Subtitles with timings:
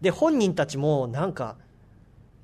[0.00, 1.56] で、本人たちもなんか、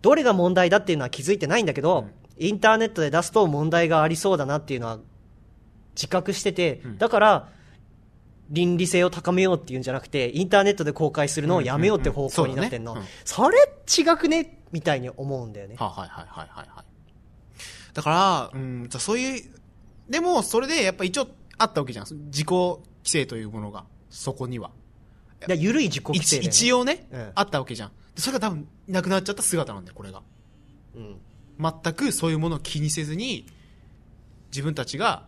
[0.03, 4.99] どれが問題だっていうのは気づいてないんだけど、インターネットで出すと問題がありそうだなっていうのは
[5.95, 7.49] 自覚してて、だから、
[8.51, 12.93] 倫理性を高めようっていうんじゃなくて、インターネットで公開するのをやめようって方向になってんの。
[12.93, 15.77] うんうんうんそれ違くねみたいに思うんだよね。
[15.79, 16.85] ははいはいはいはいはい。
[17.95, 19.43] だから、うん、じゃあそういう、
[20.09, 22.07] でも、それでやっぱ一応あったわけじゃん。
[22.27, 24.71] 自己規制というものが、そこには。
[25.47, 27.93] いや緩い自己規制ね一応ね、うんあったわけじゃん。
[28.15, 30.23] でそれが多分、なくなっちゃった姿なんだよ、これが。
[30.95, 31.17] うん。
[31.59, 33.47] 全くそういうものを気にせずに、
[34.51, 35.27] 自分たちが、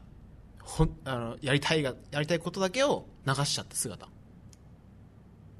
[0.62, 4.08] ほん、あの、やりたいが、やりたいことだけを流しちゃった姿。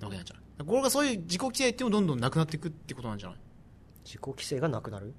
[0.00, 3.38] なわけなんじゃないこれがそういう自己規制っていうのもどんどんなくなっていくってことなんじゃない？
[4.04, 5.14] 自己規制がなくなる？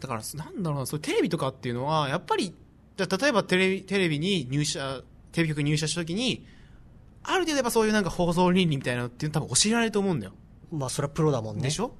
[0.00, 2.54] だから、なんだろうな、そうテレビとかっていうのは、やっぱり、
[2.96, 5.02] じゃあ例えばテレビ、テレビに入社、
[5.32, 6.46] テレビ局に入社した時に、
[7.24, 10.32] ある程度やっぱそういうなんか放送倫理みたいなのっていうの多分教えられると思うんだよ。
[10.70, 11.62] まあ、それはプロだもんね。
[11.62, 11.86] でしょ？
[11.86, 11.90] っ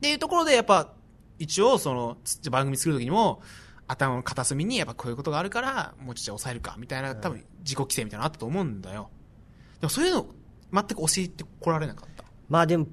[0.00, 0.92] ていうところでやっぱ、
[1.38, 3.42] 一応その、つ番組作る時にも、
[3.88, 9.10] 頭の片隅にやっぱこういうことがあるから、もうちょっと抑えるか、みたいな、多分自己規制みたいなのあったと思うんだよ。
[9.80, 10.26] でもそういうの、
[10.72, 12.24] 全く教えてこられなかった。
[12.48, 12.86] まあでも、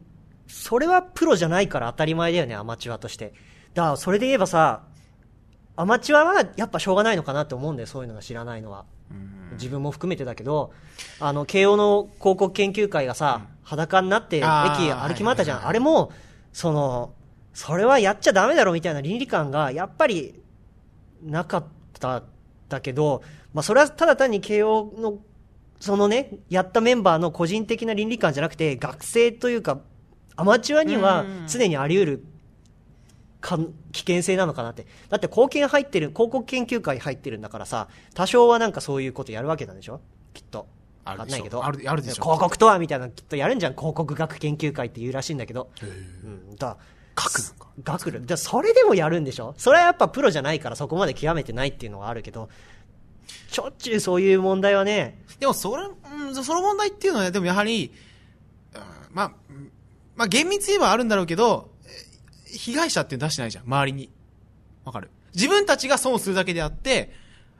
[0.47, 3.33] それはプロじゃないから当たり前だよね、アマチュアとして。
[3.73, 4.83] だから、それで言えばさ、
[5.75, 8.85] アマチュアはやっぱしょうがないのかなって思うんだよ、そういうのが知らないのは。
[9.53, 10.71] 自分も含めてだけど、
[11.19, 15.67] あの、慶応の広告研究会がさ、裸になって駅歩き回ったじゃん。
[15.67, 16.11] あれも、
[16.51, 17.13] その、
[17.53, 20.41] それはやっちゃダメだろみたいな倫理観が、やっぱり、
[21.23, 21.65] なかっ
[21.99, 22.23] た、
[22.69, 23.21] だけど、
[23.53, 25.19] まあそれはただ単に慶応の、
[25.79, 29.79] そのね、やったメンバーの個人的な倫理観じゃなくて、学生というか、
[30.35, 32.25] アマチュアにはうん常にあり得る
[33.43, 33.59] か
[33.91, 34.87] 危険性なのかなって。
[35.09, 39.99] だって貢献入ってる、広告研究会入ってるんだからさ、多少はなんかそういうことやるわけなんでしょ？
[40.33, 40.65] きっと。
[41.05, 41.65] あるでしょわかんないけど。
[41.65, 43.73] あるあるでしょ広告とはみたいなのきっとやるんじゃん。
[43.73, 45.69] 広告学研究会って言うらしいんだけど。
[45.83, 46.55] うん。
[46.55, 46.77] だ
[47.19, 47.67] 書くなんか。
[47.83, 48.21] 学る。
[48.25, 49.53] じゃそれでもやるんでしょ？
[49.57, 52.49] それはやっぱプロじゃないからそこまで極めてないっていうのはあるけど、
[53.49, 57.91] しょっちゅうそういう問題はね、でも、それ、うん、その問題っていうのはね、でもやはり、
[58.73, 58.81] うん
[59.11, 59.71] まあ、うん
[60.15, 61.72] まあ、厳密に言えばあるんだろうけど、え
[62.53, 64.09] 被害者って出してないじゃん、周りに。
[64.85, 67.11] わかる自分たちが損するだけであって、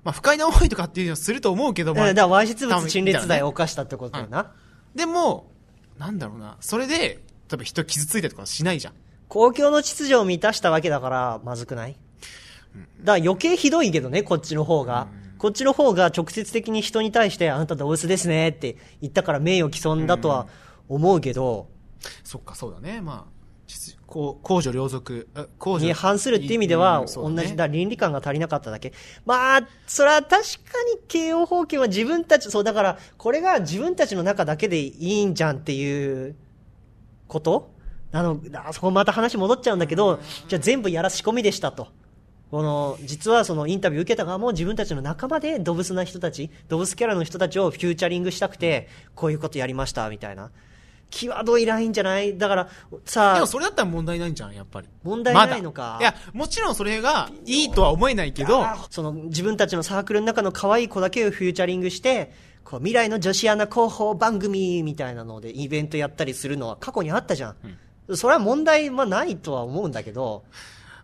[0.03, 4.51] まあ、不快な思いとかっていうのをすると思うけど、まあだからわいせつ物陳列罪を犯したってことだよな。
[4.93, 5.51] でも、
[5.97, 7.19] なんだろうな、それで、例
[7.53, 8.93] えば人傷ついたりとかしないじゃん。
[9.29, 11.93] 公共の秩序を満たしたわけだから、まずくない？
[11.93, 15.07] だから余計ひどいけどね、こっちの方が。
[15.37, 20.47] こっちの方が直接的に人に対して、あなた動物ですねって言ったから名誉毀損だとは
[20.87, 21.69] 思うけど、
[22.23, 23.01] そっか、そうだね。
[23.01, 23.42] まあ、
[24.05, 28.93] 公序良俗、あ公序に反するって意味では、同じだ、倫理観が足りなかっただけ。
[29.25, 30.37] まあ、それは確か
[30.93, 36.35] に慶応法権は自分たち、そうだから、これが自分たちの中だけでいいんじゃんっていう
[37.27, 37.71] こと？
[38.11, 41.87] あの、あそこまた話戻っちゃうんだけど、じゃあ全部やら仕込みでしたと。
[42.51, 50.51] この、実はそのインタビュー受けた側も自分たちの仲間で動物な人たち、動物キャラの人たちをフューチャリングしたくて、こういうことやりました、みたいな。
[51.13, 52.37] 際どいラインじゃない？
[52.37, 52.69] だから、
[53.05, 54.87] さあ、でもそれだったら問題ないんじゃん、やっぱり。
[55.03, 55.97] 問題ないのか？
[56.01, 68.15] いや、もちろんそれがいいとは思えないけど、その自分たちのサークルの中の可愛い子だけをフューチャリングして、こう未来の女子アナ広報番組みたいなのでイベントやったりするのは過去にあったじゃん。
[68.15, 70.43] それは問題はないとは思うんだけど、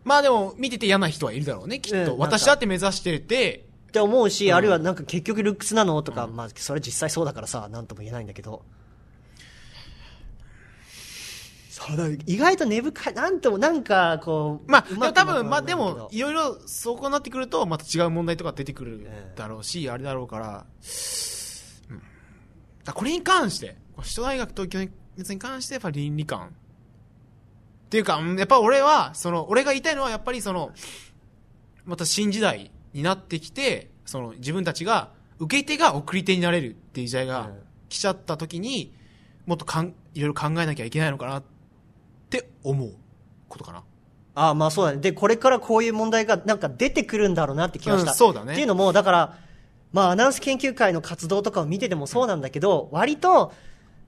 [0.03, 2.13] まあでも見てて嫌な人はいるだろうね、きっと。
[2.13, 6.01] うん私だって目指してて、って思うし、あるいはなんか結局ルックスなの？
[6.03, 8.63] とか、まあそれ実際そうだからさ、なんとも言えないんだけど。
[12.25, 20.65] 意外と根深い、なんともなんかこう、まあ、多分、まあでも、いろいろ、そこになってくると、また違う問題とか出てくるだろうし、あれだろうから、
[21.89, 22.01] うん。
[22.83, 26.47] だこれに関して、首都大学東京熱に関して、やっぱ倫理観。
[26.47, 26.51] っ
[27.89, 30.71] ていうか、うんやっぱ俺は、その、俺が言いたいのは、やっぱりその、
[31.85, 38.93] また新時代になってきて、その、自分たちが、受け手が送り手になれるっていう時代がうん来ちゃった時に、
[39.45, 41.47] もっとかん、いろいろ考えなきゃいけないのかなって
[42.63, 42.93] 思う
[43.47, 43.83] ことかな。
[44.35, 44.99] ああまあそうだね。
[44.99, 48.11] で、これからこういう問題がなんか出てくるんだろうなって気がした。
[48.11, 49.37] うんそうだねっていうのも、だから、
[49.91, 53.53] まあアナウンス研究会の活動とかを見ててもそうなんだけど、割と、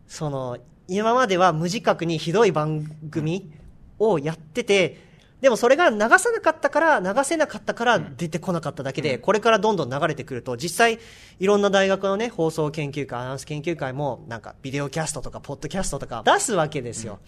[0.07, 0.57] その、
[0.87, 3.51] 今までは無自覚にひどい番組
[3.99, 10.99] をやってて、でもそれが流さなかったから、流せなかったから出てこなかっただけで、これからどんどん流れてくると、実際、
[11.39, 17.19] いろんな大学のね、放送研究会、アナウンス研究会も、なんか、ビデオキャストとか、ポッドキャストとか出すわけですよ。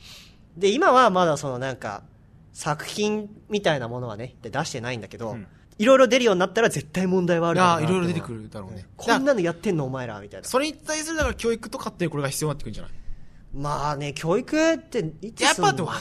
[0.57, 2.03] で、今はまだそのなんか、
[2.53, 5.47] 作品みたいなものはね、で出してないんだけど、うん。
[5.79, 8.85] いろいろ出るようになったら絶対問題はあるだろうないろいろ出てくるだろうね。
[8.95, 10.47] こんなのやってんのお前ら、みたいな。
[10.47, 12.91] それに対するだから教育とかってこれが必要になってくるんじゃない？
[13.55, 15.97] まあね、教育っていつやっぱわかん、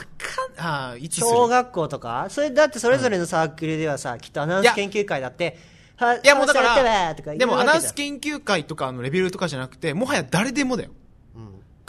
[0.58, 2.26] ああ、いつ小学校とか？
[2.28, 5.58] それだってそれぞれのサークルではさ、きっとアナウンス研究会だって、
[5.96, 10.90] はいやもうだからでもアナウンス研究会とかのレベルとかじゃなくて、もはや誰でもだよ。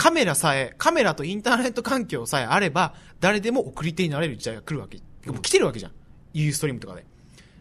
[0.03, 4.97] カメラさえ、カメラとインターネット環境さえあれば、誰でも送り手になれる時代が来るわけ。
[5.31, 5.91] もう来てるわけじゃん。
[6.33, 7.05] ユーストリームとかで。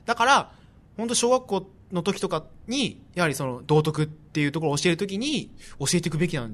[0.06, 0.52] だから、
[0.96, 6.50] 本当小学校の時とかに、やはりその道徳っていうところを教えるときに、教えていくべきな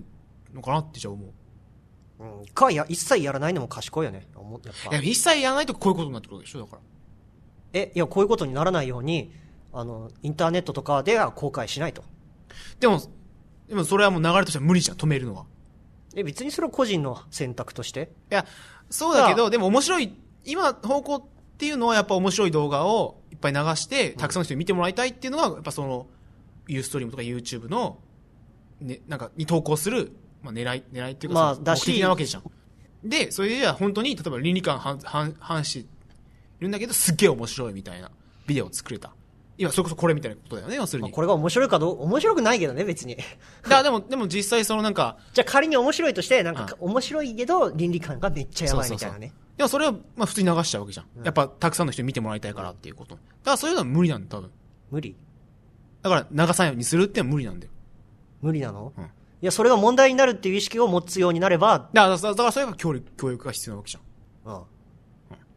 [0.53, 1.33] のかなってじゃあ思う。
[2.23, 6.83] うん、かや一切やらないのも賢いよね思うやっぱいや、一切やらないとこういうことになってくるでしょ、だから。
[7.73, 9.33] えいやこういうことにならないように
[9.73, 12.05] あのインターネットとかでは公開しないと
[12.79, 13.01] でも、
[13.69, 15.47] でもそれはもう流れとしては無理じゃん、止めるのは。
[16.15, 18.11] え別にそれは個人の選択として？
[18.31, 18.47] いや、
[18.91, 20.15] そうだけあど、でも面白い、
[20.45, 21.23] 今、方向っ
[21.59, 26.07] ていうのはやっぱ面白い動画をいっぱい流して、たくさんの人に見てもらいたいっていうのが、やっぱその、
[26.67, 27.99] ユーストリームとか YouTube の、
[28.81, 30.13] ね、なんか、に投稿する、
[30.43, 32.43] まあ狙い、狙いっていうか、まあだし目的なわけじゃん。
[33.05, 35.89] で、それでは本当に、例えば倫理観反、反、反して
[36.61, 38.11] るんだけど、すっげえ面白いみたいな
[38.47, 39.13] ビデオを作れた。
[39.59, 41.09] 今、それこそこれみたいなことだよね、要するに。
[41.09, 43.23] まあこれが面白いかどう面白くないけどね別にだ
[43.69, 51.07] からでも、でも実際そのなんか、じゃあ仮に面白いとしてなんか面白いけど倫理観がめっちゃやばいみたいなねでもそれは、まあ普通に流しちゃうわけじゃん。
[51.25, 53.17] やっぱ、たくさんの人に見てもらいたいからっていうこと。
[53.17, 54.51] だからそういうのは無理なんだ、多分。
[54.93, 55.17] 無理
[56.03, 57.73] だから、流さないようにするってのは無理なんだよ。
[58.41, 64.53] 無理なの、うんいやそれが問題になるっていう意識を持つようになれば、だから、だからだからそれが教育、教育が必要なわけじゃん。
[64.53, 64.63] うん、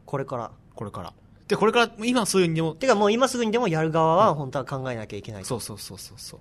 [0.05, 1.13] これからこれから。
[1.51, 6.39] で、これから、今そういうにでも、てかもう今すぐにでもやる側は本当は考えなきゃいけないとそうそうそうそうそう。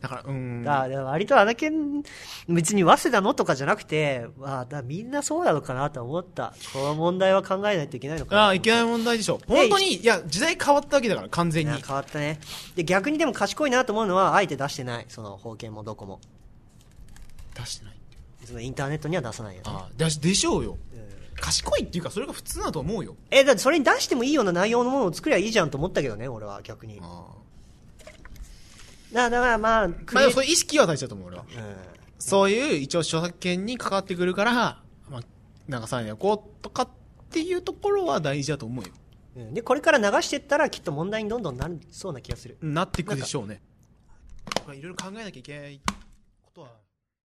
[0.00, 0.62] だから、うーん。
[0.62, 2.04] だから割とあの件、
[2.48, 6.54] 別に早稲田のとかじゃなくて、まあ、だみんなそうなのかなと思った。
[6.72, 8.42] この問題は考えないといけないのかな。
[8.42, 9.40] ああ、いけない問題でしょ。
[9.48, 11.72] 本当に、いや、時代変わったわけだから、完全に。
[11.82, 12.38] 変わったね。
[12.76, 15.06] で、逆にでも賢いなと思うのは、あえて出してない。
[15.08, 16.20] その、法権もどこも。
[17.56, 17.98] 出してない。
[18.44, 19.70] そのインターネットには出さないよね。
[19.70, 20.78] ああ、ででしょうよ。
[21.38, 23.16] うん賢いっていうか、それが普通だと思うよ。
[23.30, 26.96] え、だってそれに出してもいいような内容のものを作りゃいいじゃんと思ったけどね、俺は逆に。
[26.96, 27.08] だか
[29.14, 29.88] あら、だからまあ、あ。
[29.88, 31.44] まあ、そういう意識は大事だと思う、俺は。
[31.44, 31.46] う
[31.94, 34.52] んそういう、一応著作権に関わってくるから、
[35.08, 35.20] まあ、
[35.68, 36.88] 流さないでおこうとかっ
[37.30, 38.90] ていうところは大事だと思うよ。
[39.36, 42.58] うんで、これから流してったらきっと問題にどんどんなりそうな気がする。
[42.60, 43.62] なっていくでしょうね。
[44.66, 45.80] いろいろ考えなきゃいけない。